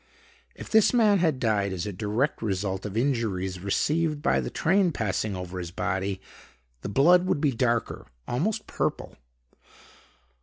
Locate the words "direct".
1.93-2.41